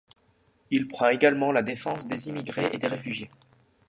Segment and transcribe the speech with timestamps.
[0.71, 3.29] Il prend également la défense des immigrés et des réfugiés.